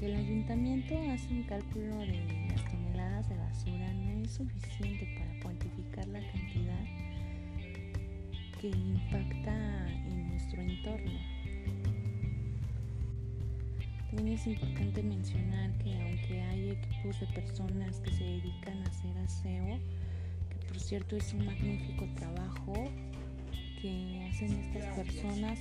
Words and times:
Aunque 0.00 0.14
el 0.14 0.26
ayuntamiento 0.26 0.94
hace 1.12 1.28
un 1.28 1.42
cálculo 1.42 1.98
de 1.98 2.48
las 2.48 2.64
toneladas 2.64 3.28
de 3.28 3.36
basura, 3.36 3.92
no 3.92 4.24
es 4.24 4.30
suficiente 4.30 5.06
para 5.18 5.40
cuantificar 5.42 6.08
la 6.08 6.20
cantidad 6.20 6.84
que 8.58 8.68
impacta 8.68 9.90
en 10.06 10.30
nuestro 10.30 10.62
entorno. 10.62 11.20
También 14.06 14.38
es 14.38 14.46
importante 14.46 15.02
mencionar 15.02 15.70
que 15.76 15.94
aunque 15.94 16.40
hay 16.44 16.70
equipos 16.70 17.20
de 17.20 17.26
personas 17.26 18.00
que 18.00 18.10
se 18.12 18.24
dedican 18.24 18.78
a 18.78 18.86
hacer 18.86 19.18
aseo, 19.18 19.78
que 20.48 20.66
por 20.66 20.80
cierto 20.80 21.16
es 21.16 21.34
un 21.34 21.44
magnífico 21.44 22.06
trabajo 22.14 22.72
que 23.82 24.30
hacen 24.30 24.52
estas 24.60 24.96
personas 24.96 25.58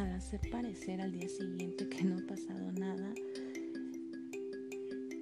al 0.00 0.12
hacer 0.12 0.40
parecer 0.50 0.98
al 1.02 1.12
día 1.12 1.28
siguiente 1.28 1.86
que 1.86 2.04
no 2.04 2.16
ha 2.16 2.26
pasado 2.26 2.72
nada, 2.72 3.12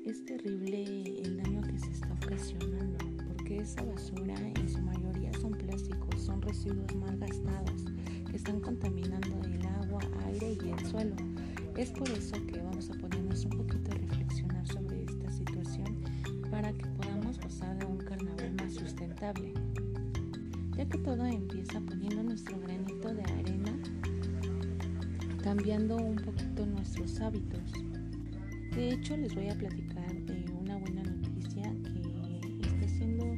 es 0.07 0.25
terrible 0.25 0.85
el 1.21 1.37
daño 1.37 1.63
que 1.63 1.77
se 1.81 1.91
está 1.91 2.13
ocasionando, 2.23 2.97
porque 3.27 3.59
esa 3.59 3.83
basura 3.83 4.37
en 4.39 4.69
su 4.69 4.81
mayoría 4.83 5.33
son 5.41 5.51
plásticos 5.51 6.23
son 6.23 6.41
residuos 6.43 6.95
mal 6.95 7.19
gastados 7.19 7.87
que 8.31 8.37
están 8.37 8.61
contaminando 8.61 9.41
el 9.47 9.67
agua, 9.67 10.01
aire 10.27 10.57
y 10.65 10.69
el 10.69 10.87
suelo. 10.87 11.17
Es 11.77 11.91
por 11.91 12.09
eso 12.11 12.37
que 12.47 12.61
vamos 12.61 12.89
a 12.89 12.95
ponernos 12.95 13.45
un 13.47 13.51
poquito 13.51 13.91
a 13.91 13.95
reflexionar 13.97 14.65
sobre 14.69 15.03
esta 15.03 15.33
situación 15.33 15.97
para 16.53 16.73
que 16.73 16.87
podamos 16.87 17.41
gozar 17.41 17.77
de 17.79 17.85
un 17.85 17.99
carnaval 17.99 18.55
más 18.55 18.75
sustentable. 18.75 19.53
Ya 20.77 20.89
que 20.89 20.99
todo 20.99 21.27
empieza 21.27 21.81
poniendo 21.81 22.23
nuestro 22.23 22.61
granito 22.61 23.13
de 23.13 23.23
arena, 23.23 23.73
cambiando 25.43 25.97
un 25.97 26.17
poquito 26.17 26.67
nuestros 26.67 27.21
hábitos. 27.21 27.61
De 28.75 28.91
hecho, 28.93 29.17
les 29.17 29.35
voy 29.35 29.49
a 29.49 29.55
platicar 29.55 30.15
de 30.25 30.45
una 30.53 30.77
buena 30.77 31.03
noticia 31.03 31.75
que 31.83 32.67
está 32.67 32.85
haciendo 32.85 33.37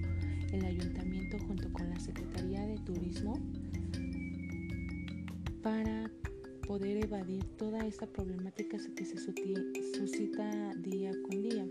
el 0.53 0.65
ayuntamiento 0.65 1.39
junto 1.47 1.73
con 1.73 1.89
la 1.89 2.01
Secretaría 2.01 2.67
de 2.67 2.79
Turismo 2.79 3.39
para 5.63 6.11
poder 6.67 7.05
evadir 7.05 7.45
toda 7.57 7.87
esta 7.87 8.07
problemática 8.07 8.79
que 8.97 9.05
se 9.05 9.17
suscita 9.19 10.75
día 10.77 11.13
con 11.29 11.43
día. 11.43 11.67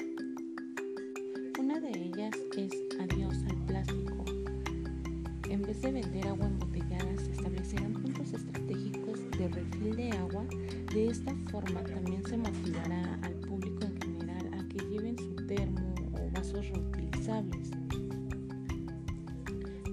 Una 1.60 1.80
de 1.80 1.90
ellas 1.90 2.36
es 2.58 2.72
adiós 3.00 3.36
al 3.50 3.66
plástico. 3.66 4.26
En 5.50 5.62
vez 5.62 5.82
de 5.82 5.92
vender 5.92 6.28
agua 6.28 6.46
embotellada, 6.46 6.69
de 9.40 9.48
refil 9.48 9.96
de 9.96 10.12
agua. 10.12 10.46
De 10.94 11.08
esta 11.08 11.34
forma 11.50 11.82
también 11.84 12.22
se 12.26 12.36
motivará 12.36 13.18
al 13.24 13.34
público 13.36 13.86
en 13.86 14.02
general 14.02 14.54
a 14.54 14.68
que 14.68 14.86
lleven 14.90 15.18
su 15.18 15.34
termo 15.48 15.96
o 16.12 16.30
vasos 16.32 16.68
reutilizables. 16.68 17.72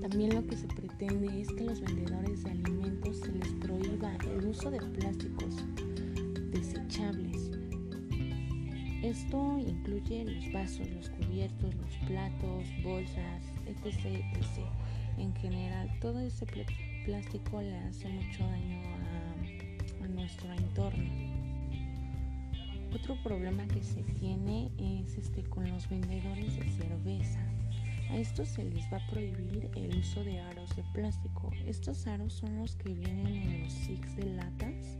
También 0.00 0.34
lo 0.34 0.44
que 0.46 0.56
se 0.56 0.66
pretende 0.66 1.40
es 1.40 1.48
que 1.52 1.64
los 1.64 1.80
vendedores 1.80 2.42
de 2.42 2.50
alimentos 2.50 3.18
se 3.18 3.32
les 3.32 3.52
prohíba 3.54 4.16
el 4.16 4.46
uso 4.46 4.68
de 4.68 4.78
plásticos 4.78 5.54
desechables. 6.50 7.52
Esto 9.02 9.58
incluye 9.58 10.24
los 10.24 10.52
vasos, 10.52 10.90
los 10.90 11.08
cubiertos, 11.10 11.72
los 11.76 12.08
platos, 12.08 12.64
bolsas, 12.82 13.44
etc. 13.66 14.06
etc. 14.06 14.66
En 15.18 15.32
general, 15.36 15.88
todo 16.00 16.18
ese 16.18 16.46
plástico 17.04 17.62
le 17.62 17.76
hace 17.76 18.08
mucho 18.08 18.42
daño 18.44 18.95
entorno. 20.58 21.10
Otro 22.94 23.16
problema 23.22 23.66
que 23.66 23.82
se 23.82 24.02
tiene 24.02 24.70
es 24.78 25.16
este 25.16 25.42
con 25.44 25.68
los 25.70 25.88
vendedores 25.88 26.56
de 26.56 26.70
cerveza. 26.70 27.40
A 28.10 28.16
estos 28.16 28.48
se 28.48 28.64
les 28.64 28.90
va 28.92 28.98
a 28.98 29.10
prohibir 29.10 29.68
el 29.74 29.98
uso 29.98 30.22
de 30.24 30.38
aros 30.40 30.74
de 30.76 30.84
plástico. 30.94 31.50
Estos 31.66 32.06
aros 32.06 32.32
son 32.32 32.56
los 32.56 32.76
que 32.76 32.92
vienen 32.94 33.26
en 33.26 33.62
los 33.64 33.72
six 33.72 34.16
de 34.16 34.24
latas. 34.24 34.98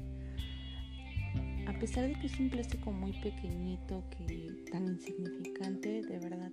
A 1.66 1.78
pesar 1.78 2.08
de 2.08 2.14
que 2.14 2.26
es 2.26 2.38
un 2.38 2.50
plástico 2.50 2.92
muy 2.92 3.12
pequeñito, 3.20 4.04
que 4.10 4.50
tan 4.70 4.86
insignificante, 4.86 6.02
de 6.02 6.18
verdad 6.18 6.45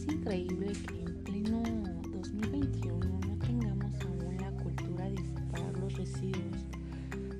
Es 0.00 0.14
increíble 0.14 0.72
que 0.88 1.00
en 1.02 1.24
pleno 1.24 1.62
2021 2.10 3.10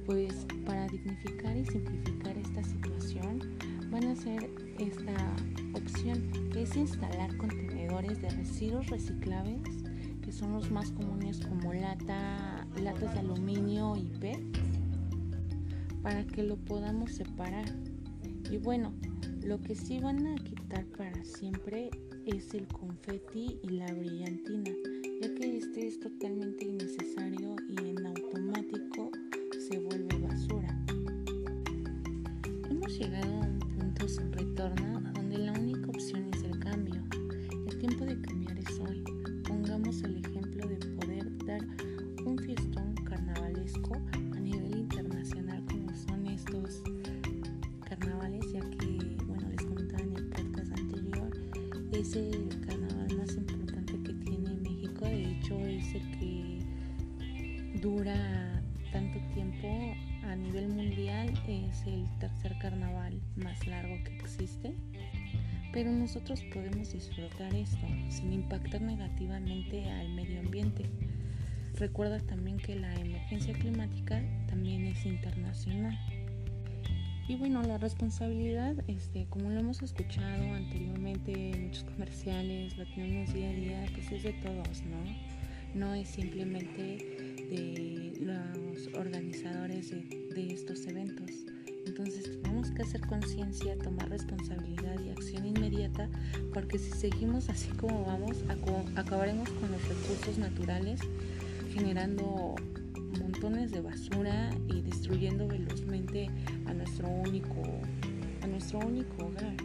pues 0.04 0.44
para 0.66 0.88
dignificar 0.88 1.56
y 1.56 1.64
simplificar 1.64 2.36
esta 2.36 2.62
situación 2.64 3.38
van 3.90 4.04
a 4.08 4.12
hacer 4.12 4.50
esta 4.78 5.14
opción 5.72 6.30
que 6.52 6.64
es 6.64 6.76
instalar 6.76 7.34
contenedores 7.36 8.20
de 8.20 8.28
residuos 8.30 8.88
reciclables 8.88 9.62
que 10.20 10.32
son 10.32 10.52
los 10.52 10.70
más 10.70 10.90
comunes 10.90 11.40
como 11.46 11.72
lata, 11.72 12.66
latas 12.82 13.14
de 13.14 13.20
aluminio 13.20 13.96
y 13.96 14.10
PET 14.18 14.42
para 16.02 16.26
que 16.26 16.42
lo 16.42 16.56
podamos 16.56 17.12
separar. 17.12 17.66
Y 18.50 18.58
bueno, 18.58 18.92
lo 19.44 19.60
que 19.60 19.76
sí 19.76 20.00
van 20.00 20.26
a 20.26 20.34
quitar 20.34 20.84
para 20.86 21.24
siempre 21.24 21.90
es 22.26 22.54
el 22.54 22.66
confeti 22.68 23.58
y 23.62 23.68
la 23.70 23.92
brillantina, 23.92 24.70
ya 25.20 25.34
que 25.34 25.56
este 25.56 25.88
es 25.88 26.00
totalmente 26.00 26.64
innecesario 26.64 27.56
y 27.68 27.78
en 27.78 28.06
automático 28.06 29.10
se 29.68 29.78
vuelve 29.78 30.18
basura. 30.18 30.84
Hemos 32.68 32.98
llegado 32.98 33.34
a 33.34 33.46
un 33.46 33.58
punto 33.58 34.08
sin 34.08 34.32
retorno 34.32 35.00
donde 35.14 35.38
la 35.38 35.52
única 35.52 35.88
opción 35.88 36.29
es 52.00 52.16
el 52.16 52.48
carnaval 52.66 53.14
más 53.18 53.36
importante 53.36 53.92
que 53.92 54.14
tiene 54.24 54.54
México. 54.54 55.04
De 55.04 55.32
hecho, 55.32 55.58
es 55.66 55.94
el 55.94 56.10
que 56.18 57.78
dura 57.82 58.62
tanto 58.90 59.18
tiempo 59.34 59.68
a 60.24 60.34
nivel 60.34 60.68
mundial 60.68 61.28
es 61.46 61.86
el 61.86 62.06
tercer 62.18 62.56
carnaval 62.58 63.20
más 63.36 63.66
largo 63.66 64.02
que 64.04 64.16
existe, 64.16 64.74
pero 65.72 65.92
nosotros 65.92 66.42
podemos 66.54 66.90
disfrutar 66.92 67.54
esto 67.54 67.86
sin 68.08 68.32
impactar 68.32 68.80
negativamente 68.80 69.84
al 69.90 70.08
medio 70.14 70.40
ambiente. 70.40 70.84
Recuerda 71.74 72.18
también 72.20 72.56
que 72.56 72.76
la 72.76 72.94
emergencia 72.94 73.52
climática 73.52 74.22
también 74.48 74.86
es 74.86 75.04
internacional. 75.04 75.98
Y 77.30 77.36
bueno, 77.36 77.62
la 77.62 77.78
responsabilidad, 77.78 78.74
este, 78.88 79.28
como 79.30 79.50
lo 79.50 79.60
hemos 79.60 79.80
escuchado 79.82 80.52
anteriormente 80.52 81.30
en 81.52 81.66
muchos 81.66 81.84
comerciales, 81.84 82.76
lo 82.76 82.84
tenemos 82.86 83.32
día 83.32 83.50
a 83.50 83.52
día, 83.52 83.86
pues 83.94 84.10
es 84.10 84.24
de 84.24 84.32
todos, 84.32 84.82
¿no? 84.82 84.98
No 85.72 85.94
es 85.94 86.08
simplemente 86.08 86.82
de 87.48 88.14
los 88.18 88.92
organizadores 88.98 89.90
de, 89.90 90.52
estos 90.52 90.84
eventos. 90.88 91.30
Entonces 91.86 92.42
tenemos 92.42 92.72
que 92.72 92.82
hacer 92.82 93.00
conciencia, 93.02 93.78
tomar 93.78 94.10
responsabilidad 94.10 94.98
y 94.98 95.10
acción 95.10 95.46
inmediata 95.46 96.08
porque 96.52 96.80
si 96.80 96.90
seguimos 96.90 97.48
así 97.48 97.68
como 97.76 98.06
vamos, 98.06 98.38
acabaremos 98.96 99.48
con 99.50 99.70
los 99.70 99.88
recursos 99.88 100.36
naturales 100.36 101.00
generando 101.72 102.56
montones 103.18 103.70
de 103.70 103.80
basura 103.80 104.50
y 104.68 104.80
destruyendo 104.82 105.46
velozmente 105.48 106.28
a 106.66 106.74
nuestro 106.74 107.08
único, 107.08 107.62
a 108.42 108.46
nuestro 108.46 108.78
único 108.80 109.26
hogar. 109.26 109.56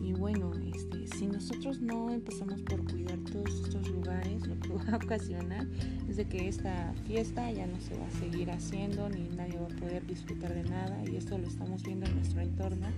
Y 0.00 0.12
bueno, 0.12 0.52
este, 0.74 1.06
si 1.16 1.26
nosotros 1.26 1.80
no 1.80 2.10
empezamos 2.10 2.60
por 2.62 2.84
cuidar 2.90 3.18
todos 3.30 3.64
estos 3.64 3.88
lugares, 3.88 4.46
lo 4.46 4.58
que 4.60 4.68
va 4.74 4.92
a 4.92 4.96
ocasionar 4.96 5.66
es 6.08 6.16
de 6.16 6.24
que 6.26 6.48
esta 6.48 6.92
fiesta 7.06 7.50
ya 7.50 7.66
no 7.66 7.80
se 7.80 7.96
va 7.96 8.06
a 8.06 8.10
seguir 8.10 8.50
haciendo, 8.50 9.08
ni 9.08 9.28
nadie 9.36 9.58
va 9.58 9.66
a 9.66 9.80
poder 9.80 10.06
disfrutar 10.06 10.54
de 10.54 10.64
nada, 10.64 11.02
y 11.10 11.16
esto 11.16 11.38
lo 11.38 11.46
estamos 11.46 11.82
viendo 11.82 12.06
en 12.06 12.16
nuestro 12.16 12.40
entorno 12.40 12.88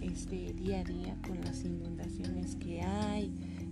este 0.00 0.52
día 0.54 0.80
a 0.80 0.84
día 0.84 1.16
con 1.26 1.40
las 1.42 1.64
inundaciones 1.64 2.56
que 2.56 2.80
hay, 2.80 3.30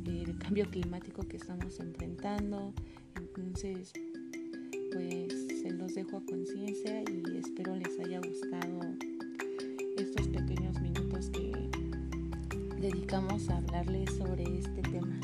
el 0.08 0.38
cambio 0.38 0.68
climático 0.70 1.22
que 1.22 1.36
estamos 1.36 1.78
enfrentando. 1.80 2.72
Entonces, 3.16 3.92
pues 4.92 5.32
se 5.62 5.70
los 5.70 5.94
dejo 5.94 6.16
a 6.16 6.24
conciencia 6.24 7.02
y 7.02 7.36
espero 7.38 7.76
les 7.76 7.98
haya 8.00 8.20
gustado 8.20 8.80
estos 9.96 10.28
pequeños 10.28 10.80
minutos 10.80 11.30
que 11.30 11.52
dedicamos 12.80 13.48
a 13.50 13.58
hablarles 13.58 14.10
sobre 14.16 14.44
este 14.58 14.82
tema. 14.82 15.20